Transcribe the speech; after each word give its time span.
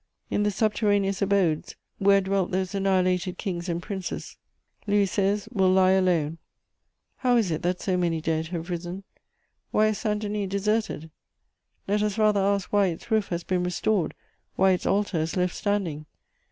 In 0.31 0.41
the 0.41 0.49
subterraneous 0.49 1.21
abodes 1.21 1.75
where 1.99 2.21
dwelt 2.21 2.49
those 2.49 2.73
annihilated 2.73 3.37
kings 3.37 3.69
and 3.69 3.79
princes, 3.83 4.35
Louis 4.87 5.05
XVI. 5.05 5.47
will 5.53 5.69
lie 5.69 5.91
alone!... 5.91 6.39
How 7.17 7.37
is 7.37 7.51
it 7.51 7.61
that 7.61 7.81
so 7.81 7.97
many 7.97 8.19
dead 8.19 8.47
have 8.47 8.71
risen? 8.71 9.03
Why 9.69 9.89
is 9.89 9.99
Saint 9.99 10.23
Denis 10.23 10.49
deserted? 10.49 11.11
Let 11.87 12.01
us 12.01 12.17
rather 12.17 12.39
ask 12.41 12.73
why 12.73 12.87
its 12.87 13.11
roof 13.11 13.27
has 13.27 13.43
been 13.43 13.61
restored, 13.63 14.15
why 14.55 14.71
its 14.71 14.87
altar 14.87 15.19
is 15.19 15.37
left 15.37 15.53
standing. 15.53 16.07